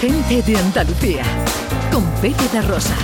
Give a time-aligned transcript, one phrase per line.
[0.00, 1.22] Gente de Andalucía,
[1.92, 2.96] con Pepe de Rosa.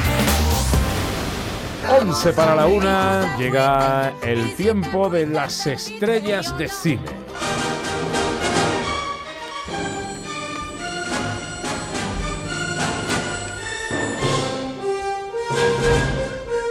[2.01, 7.03] 11 para la una, llega el tiempo de las estrellas de cine.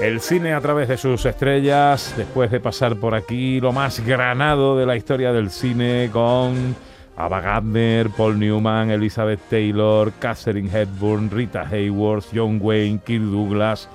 [0.02, 4.76] El cine a través de sus estrellas, después de pasar por aquí lo más granado
[4.76, 6.76] de la historia del cine con
[7.18, 13.88] Ava Gardner, Paul Newman, Elizabeth Taylor, Catherine Hepburn, Rita Hayworth, John Wayne, Kirk Douglas,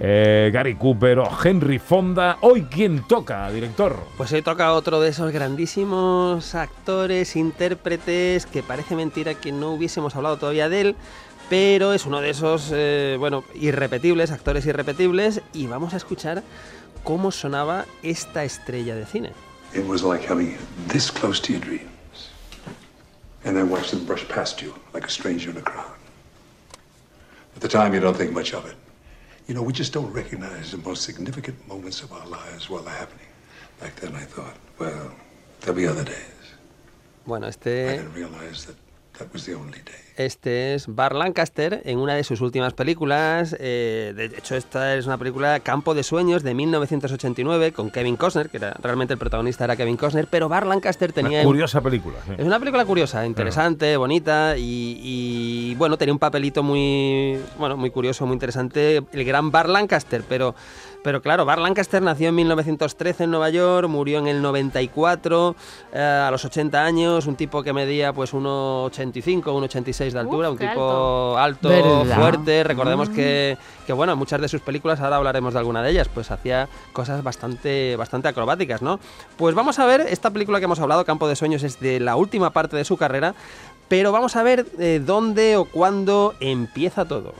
[0.00, 2.38] eh, Gary Cooper o Henry Fonda.
[2.40, 3.96] Hoy, ¿quién toca, director?
[4.16, 10.14] Pues hoy toca otro de esos grandísimos actores, intérpretes, que parece mentira que no hubiésemos
[10.14, 10.96] hablado todavía de él,
[11.50, 16.44] pero es uno de esos, eh, bueno, irrepetibles, actores irrepetibles, y vamos a escuchar
[17.02, 19.32] cómo sonaba esta estrella de cine.
[19.74, 20.56] It was like having
[20.88, 21.90] this close to your dreams,
[23.44, 25.94] and then watch them brush past you like a stranger in a crowd.
[27.54, 28.76] At the time, you don't think much of it.
[29.46, 32.94] You know, we just don't recognize the most significant moments of our lives while they're
[32.94, 33.26] happening.
[33.80, 35.10] Back then, I thought, well,
[35.60, 36.38] there'll be other days.
[37.26, 38.76] Bueno, I este, didn't realize that
[39.18, 39.94] that was the only day.
[40.18, 43.54] este es Bar Lancaster en una de sus últimas películas.
[43.60, 48.50] eh, de hecho, esta es una película Campo de Sueños de 1989 con Kevin Costner,
[48.50, 51.38] que era, realmente el protagonista era Kevin Costner, pero Bar Lancaster tenía...
[51.40, 52.16] Una curiosa película.
[52.26, 52.32] sí.
[52.36, 57.90] Es una película curiosa, interesante, bonita y, y, bueno, tenía un papelito muy bueno, muy
[57.90, 60.54] curioso, muy interesante, el gran Bar Lancaster, pero
[61.02, 65.56] pero claro, Bar Lancaster nació en 1913 en Nueva York, murió en el 94
[65.92, 70.60] eh, a los 80 años, un tipo que medía pues 1,85, 1,86 de altura, Uf,
[70.60, 75.58] un tipo alto, fuerte, recordemos que, que bueno, muchas de sus películas, ahora hablaremos de
[75.60, 78.98] alguna de ellas, pues hacía cosas bastante, bastante acrobáticas, ¿no?
[79.36, 82.16] Pues vamos a ver, esta película que hemos hablado, Campo de Sueños, es de la
[82.16, 83.34] última parte de su carrera,
[83.88, 87.34] pero vamos a ver eh, dónde o cuándo empieza todo.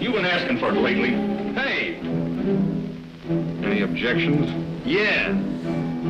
[0.00, 1.39] You've been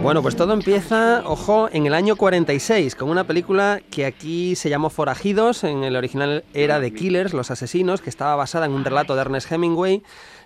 [0.02, 4.70] Bueno, pues todo empieza, ojo, en el año 46, con una película que aquí se
[4.70, 8.84] llamó Forajidos, en el original era The Killers, Los Asesinos, que estaba basada en un
[8.84, 10.02] relato de Ernest Hemingway,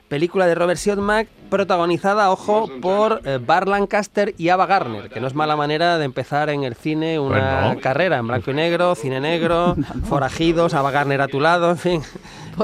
[0.09, 5.27] película de Robert Siodmak, protagonizada, ojo, por eh, Bar Lancaster y Ava Gardner, que no
[5.29, 7.81] es mala manera de empezar en el cine una Bueno.
[7.81, 9.77] carrera en blanco y negro, cine negro,
[10.09, 12.03] Forajidos, Ava Gardner a tu lado, en fin.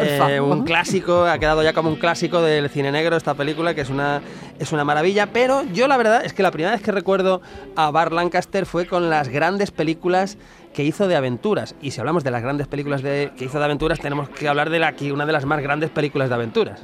[0.00, 3.81] Eh, un clásico, ha quedado ya como un clásico del cine negro esta película, que
[3.81, 4.22] es una,
[4.60, 5.32] es una maravilla.
[5.32, 7.41] Pero yo la verdad es que la primera vez que recuerdo
[7.75, 10.38] a Bar Lancaster fue con las grandes películas
[10.72, 11.75] que hizo de aventuras.
[11.82, 14.70] Y si hablamos de las grandes películas de, que hizo de aventuras, tenemos que hablar
[14.70, 16.82] de la una de las más grandes películas de aventuras.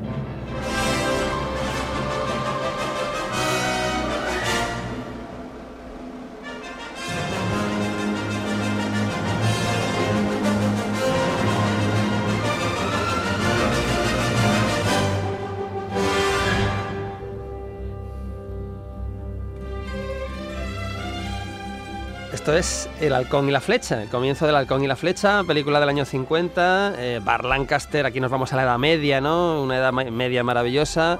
[22.36, 25.80] Esto es El Halcón y la Flecha, el comienzo del Halcón y la Flecha, película
[25.80, 26.92] del año 50.
[26.98, 29.62] eh, Bar Lancaster, aquí nos vamos a la Edad Media, ¿no?
[29.62, 31.18] Una Edad Media maravillosa.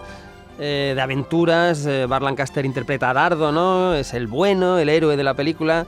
[0.59, 3.95] eh, de aventuras, eh, Bar Lancaster interpreta a Dardo, ¿no?
[3.95, 5.87] Es el bueno, el héroe de la película.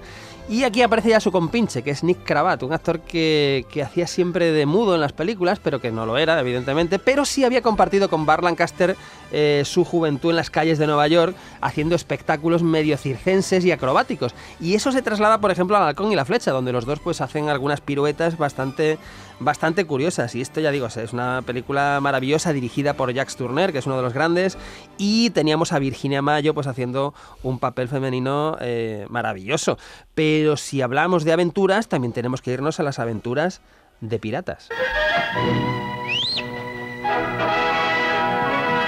[0.50, 4.06] Y aquí aparece ya su compinche, que es Nick Cravath, un actor que, que hacía
[4.06, 7.60] siempre de mudo en las películas, pero que no lo era, evidentemente, pero sí había
[7.60, 8.97] compartido con Bar Lancaster
[9.31, 14.34] eh, su juventud en las calles de Nueva York, haciendo espectáculos medio circenses y acrobáticos.
[14.58, 17.20] Y eso se traslada, por ejemplo, al Halcón y la Flecha, donde los dos pues
[17.20, 18.98] hacen algunas piruetas bastante,
[19.41, 20.34] bastante curiosas.
[20.34, 23.97] Y esto ya digo, es una película maravillosa dirigida por Jacques Turner, que es uno
[23.97, 24.59] de los grandes,
[24.97, 29.78] y teníamos a Virginia Mayo pues haciendo un papel femenino eh, maravilloso.
[30.15, 33.60] Pero si hablamos de aventuras, también tenemos que irnos a las aventuras
[34.00, 34.69] de piratas.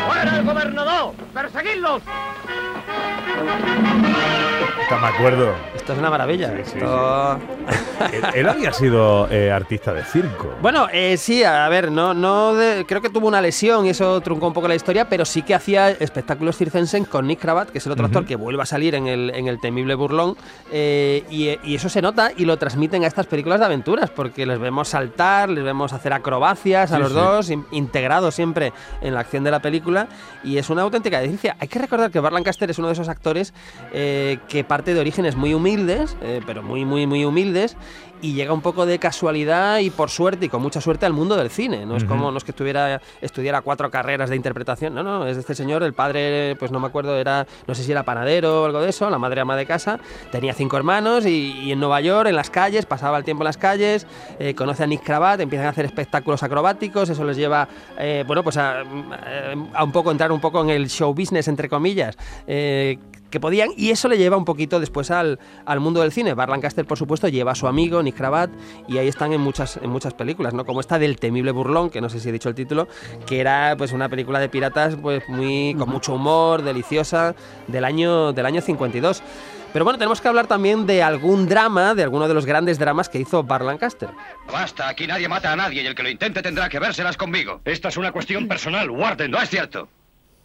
[0.07, 1.15] ¡Fuera el gobernador!
[1.35, 2.03] ¡Perseguidlos!
[4.83, 5.55] Esta me acuerdo.
[5.77, 6.49] Esto es una maravilla.
[6.49, 7.39] Sí, sí, Esto-
[8.13, 10.53] él, él había sido eh, artista de circo.
[10.61, 14.21] Bueno, eh, sí, a ver, no, no de- creo que tuvo una lesión y eso
[14.21, 17.79] truncó un poco la historia, pero sí que hacía espectáculos circenses con Nick Cravath, que
[17.79, 20.37] es el otro actor que vuelve a salir en el, en el temible burlón,
[20.73, 24.45] eh, y, y eso se nota y lo transmiten a estas películas de aventuras, porque
[24.47, 27.15] les vemos saltar, les vemos hacer acrobacias a Sí, los sí.
[27.19, 28.73] dos, in- integrados siempre
[29.03, 30.09] en la acción de la película,
[30.43, 31.57] y es una auténtica delicia.
[31.61, 33.20] Hay que recordar que Bar Lancaster es uno de esos actores
[33.93, 37.77] eh, que parte de orígenes muy humildes, eh, pero muy, muy, muy humildes,
[38.23, 41.37] y llega un poco de casualidad y por suerte y con mucha suerte al mundo
[41.37, 41.87] del cine.
[41.87, 45.37] No es como no es que estuviera estudiara cuatro carreras de interpretación, no, no, es
[45.37, 48.65] este señor, el padre, pues no me acuerdo, era no sé si era panadero o
[48.67, 49.99] algo de eso, la madre ama de casa,
[50.31, 53.57] tenía cinco hermanos y, en Nueva York, en las calles, pasaba el tiempo en las
[53.57, 54.07] calles,
[54.39, 57.69] eh, conoce a Nick Cravat, empiezan a hacer espectáculos acrobáticos, eso les lleva,
[57.99, 61.69] eh, bueno, pues a, a, un poco entrar un poco en el show business entre
[61.69, 62.17] comillas.
[62.47, 62.99] Eh,
[63.31, 66.35] que podían, y eso le lleva un poquito después al, al mundo del cine.
[66.35, 68.51] Bar Lancaster, por supuesto, lleva a su amigo Nick Cravat
[68.89, 70.65] y ahí están en muchas, en muchas películas, ¿no?
[70.67, 72.89] Como esta del temible burlón, que no sé si he dicho el título,
[73.27, 77.35] que era pues una película de piratas pues muy con mucho humor, deliciosa,
[77.67, 79.23] del año, del año 52.
[79.73, 83.09] Pero bueno, tenemos que hablar también de algún drama, de alguno de los grandes dramas
[83.09, 84.09] que hizo Bar Lancaster.
[84.53, 87.61] Basta, aquí nadie mata a nadie y el que lo intente tendrá que vérselas conmigo.
[87.65, 89.31] Esta es una cuestión personal, Warden.
[89.31, 89.89] No es cierto.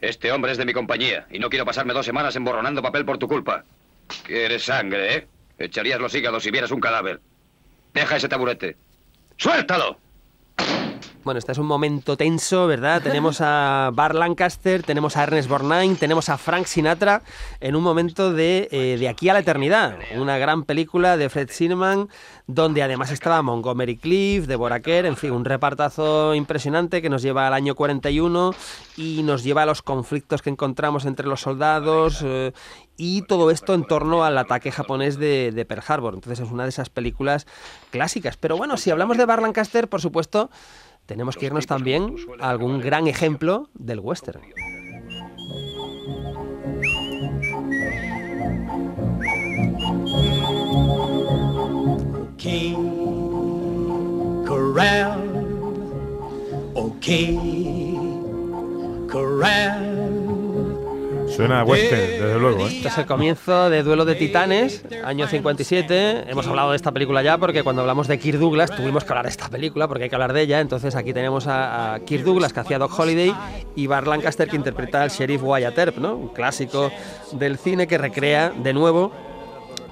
[0.05, 3.17] Este hombre es de mi compañía y no quiero pasarme dos semanas emborronando papel por
[3.17, 3.65] tu culpa.
[4.23, 5.27] Quieres sangre, ¿eh?
[5.57, 7.21] Echarías los hígados si vieras un cadáver.
[7.91, 8.77] Deja ese taburete.
[9.37, 9.99] ¡Suéltalo!
[11.25, 13.01] Bueno, este es un momento tenso, ¿verdad?
[13.01, 17.23] Tenemos a Bar Lancaster, tenemos a Ernest Borgnine, tenemos a Frank Sinatra
[17.59, 19.97] en un momento de, eh, de aquí a la eternidad.
[20.15, 22.09] Una gran película de Fred Zinnemann,
[22.45, 27.47] donde además estaba Montgomery Cliff, Deborah Kerr, en fin, un repartazo impresionante que nos lleva
[27.47, 28.53] al año 41
[28.95, 32.51] y nos lleva a los conflictos que encontramos entre los soldados eh,
[32.97, 36.13] y todo esto en torno al ataque japonés de, de, Pearl Harbor.
[36.13, 37.47] Entonces es una de esas películas
[37.89, 38.37] clásicas.
[38.37, 40.51] Pero bueno, si hablamos de Bar Lancaster, por supuesto,
[41.05, 44.41] tenemos que irnos también a algún gran ejemplo del western.
[52.37, 55.19] King Corral,
[56.75, 57.39] okay,
[59.11, 59.84] Corral.
[61.35, 62.67] Suena a western, desde luego.
[62.67, 62.77] ¿eh?
[62.77, 66.29] Este es el comienzo de Duelo de Titanes, año 57.
[66.29, 69.25] Hemos hablado de esta película ya porque cuando hablamos de Kirk Douglas tuvimos que hablar
[69.25, 70.61] de esta película porque hay que hablar de ella.
[70.61, 73.35] Entonces aquí tenemos a, Kirk Douglas que hacía Doc Holiday
[73.75, 76.15] y Bar Lancaster que interpreta al sheriff Wyatt Earp, ¿no?
[76.15, 76.91] un clásico
[77.33, 79.11] del cine que recrea de nuevo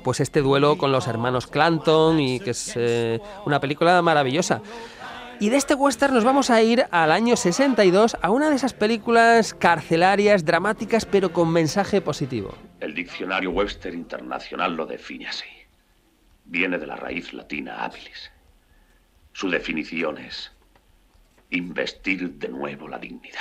[0.03, 4.61] pues este duelo con los hermanos Clanton y que es eh, una película maravillosa.
[5.39, 8.73] Y de este western nos vamos a ir al año 62 a una de esas
[8.73, 12.55] películas carcelarias, dramáticas, pero con mensaje positivo.
[12.79, 15.49] El diccionario Webster Internacional lo define así.
[16.45, 18.31] Viene de la raíz latina habilis.
[19.33, 20.51] Su definición es
[21.49, 23.39] investir de nuevo la dignidad.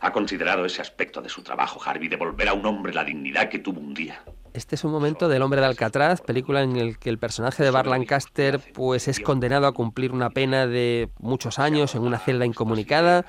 [0.00, 3.48] ¿Ha considerado ese aspecto de su trabajo, Harvey, de volver a un hombre la dignidad
[3.48, 4.22] que tuvo un día?
[4.52, 7.70] Este es un momento del hombre de Alcatraz, película en el que el personaje de
[7.70, 12.46] Bar Lancaster pues es condenado a cumplir una pena de muchos años en una celda
[12.46, 13.24] incomunicada.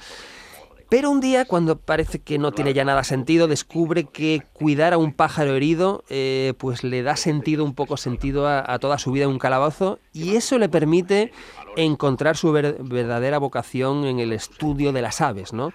[0.89, 4.97] Pero un día, cuando parece que no tiene ya nada sentido, descubre que cuidar a
[4.97, 9.25] un pájaro herido eh, pues le da sentido, un poco sentido a, toda su vida
[9.25, 11.31] en un calabozo y eso le permite
[11.77, 15.71] encontrar su verdadera vocación en el estudio de las aves, ¿no?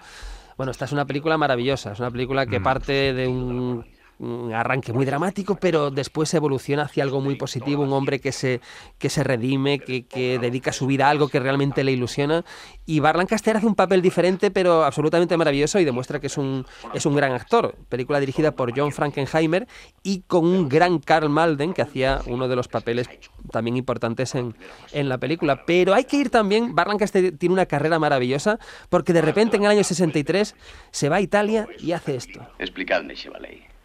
[0.57, 2.63] Bueno, esta es una película maravillosa, es una película que mm.
[2.63, 3.85] parte de un
[4.19, 8.61] un arranque muy dramático, pero después evoluciona hacia algo muy positivo, un hombre que se,
[8.97, 12.43] que se redime, que, dedica su vida a algo que realmente le ilusiona.
[12.85, 16.65] Y Bar Lancaster hace un papel diferente, pero absolutamente maravilloso y demuestra que es un,
[16.93, 17.75] es un gran actor.
[17.89, 19.67] Película dirigida por John Frankenheimer
[20.03, 23.09] y con un gran Carl Malden, que hacía uno de los papeles
[23.51, 24.55] también importantes en,
[24.93, 25.65] en la película.
[25.65, 28.59] Pero hay que ir también, Bar Lancaster tiene una carrera maravillosa,
[28.89, 30.55] porque de repente en el año 63
[30.91, 32.45] se va a Italia y hace esto.
[32.59, 33.76] Explicadme, Chevalier.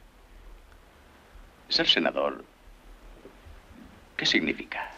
[1.69, 2.45] Ser senador,
[4.17, 4.93] ¿qué significa?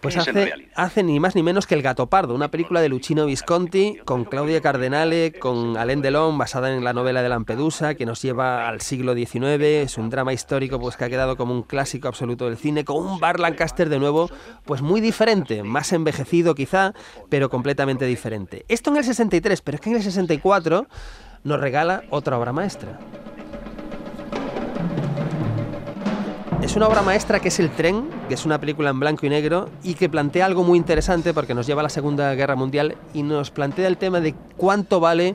[0.00, 3.26] Pues hace, hace, ni más ni menos que El Gato Pardo, una película de Luchino
[3.26, 8.22] Visconti con Claudia Cardenale, con Alain Delon, basada en la novela de Lampedusa, que nos
[8.22, 9.62] lleva al siglo XIX.
[9.62, 12.96] Es un drama histórico pues, que ha quedado como un clásico absoluto del cine, con
[12.96, 14.30] un Bar Lancaster de nuevo,
[14.64, 16.94] pues muy diferente, más envejecido quizá,
[17.28, 18.64] pero completamente diferente.
[18.68, 20.86] Esto en el 63, pero es que en el 64
[21.44, 22.98] nos regala otra obra maestra.
[26.70, 29.28] Es una obra maestra que es El tren, que es una película en blanco y
[29.28, 32.94] negro y que plantea algo muy interesante porque nos lleva a la Segunda Guerra Mundial
[33.12, 35.34] y nos plantea el tema de cuánto vale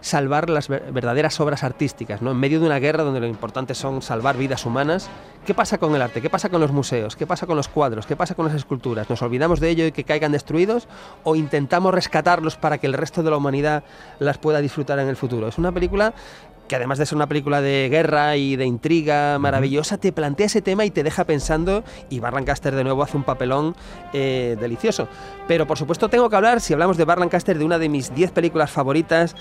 [0.00, 2.32] salvar las verdaderas obras artísticas, ¿no?
[2.32, 5.08] En medio de una guerra donde lo importante son salvar vidas humanas,
[5.46, 6.20] ¿qué pasa con el arte?
[6.20, 7.14] ¿Qué pasa con los museos?
[7.14, 8.04] ¿Qué pasa con los cuadros?
[8.04, 9.08] ¿Qué pasa con las esculturas?
[9.08, 10.88] ¿Nos olvidamos de ello y que caigan destruidos
[11.22, 13.84] o intentamos rescatarlos para que el resto de la humanidad
[14.18, 15.46] las pueda disfrutar en el futuro?
[15.46, 16.14] Es una película
[16.68, 20.62] que además de ser una película de guerra y de intriga maravillosa, te plantea ese
[20.62, 23.76] tema y te deja pensando, y Bar Lancaster de nuevo hace un papelón
[24.12, 25.08] eh, delicioso.
[25.46, 28.14] Pero por supuesto tengo que hablar, si hablamos de Bar Lancaster, de una de mis
[28.14, 29.36] 10 películas favoritas,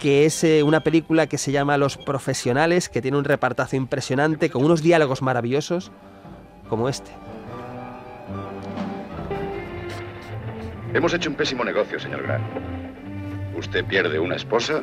[0.00, 4.50] que es eh, una película que se llama Los Profesionales, que tiene un repartazo impresionante,
[4.50, 5.90] con unos diálogos maravillosos,
[6.68, 7.10] como este.
[10.92, 12.44] Hemos hecho un pésimo negocio, señor Grant.
[13.56, 14.82] Usted pierde una esposa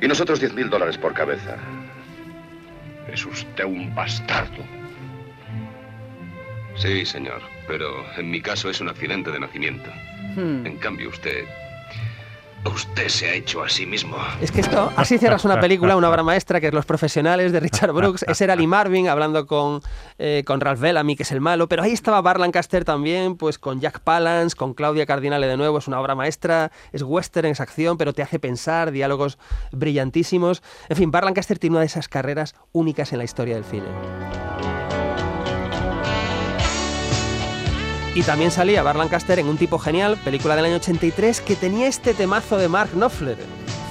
[0.00, 1.56] y nosotros 10 mil dólares por cabeza.
[3.12, 4.64] Es usted un bastardo.
[6.76, 9.90] Sí, señor, pero en mi caso es un accidente de nacimiento.
[10.36, 10.66] Hmm.
[10.66, 11.44] En cambio, usted...
[12.74, 14.16] Usted se ha hecho a sí mismo.
[14.40, 17.60] Es que esto, así cierras una película, una obra maestra, que es Los Profesionales de
[17.60, 18.24] Richard Brooks.
[18.28, 19.80] Ese era Lee Marvin hablando con,
[20.18, 21.68] eh, con Ralph Bellamy, que es el malo.
[21.68, 25.78] Pero ahí estaba Bar Lancaster también, pues con Jack Palance, con Claudia Cardinale de nuevo.
[25.78, 29.38] Es una obra maestra, es western, es acción, pero te hace pensar, diálogos
[29.72, 30.62] brillantísimos.
[30.88, 33.86] En fin, Bar Lancaster tiene una de esas carreras únicas en la historia del cine.
[38.18, 41.86] Y también salía Bar Lancaster en Un tipo genial, película del año 83, que tenía
[41.86, 43.38] este temazo de Mark Knopfler,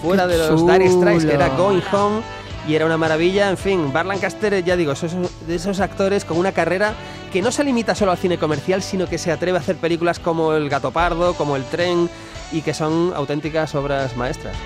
[0.02, 1.48] fuera Qué de los Dire Strikes, que era.
[1.56, 2.22] Going Home,
[2.68, 3.50] y era una maravilla.
[3.50, 5.14] En fin, Bar Lancaster, ya digo, esos,
[5.48, 6.94] de esos actores con una carrera
[7.32, 10.20] que no se limita solo al cine comercial, sino que se atreve a hacer películas
[10.20, 12.10] como El Gato Pardo, como El Tren,
[12.52, 14.58] y que son auténticas obras maestras.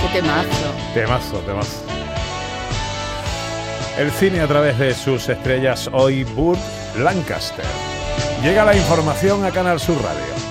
[0.00, 0.48] Qué temazo.
[0.94, 1.93] Temazo, temazo.
[3.98, 6.58] El cine a través de sus estrellas hoy, Burt
[6.98, 7.64] Lancaster.
[8.42, 10.43] Llega la información a Canal Sur Radio.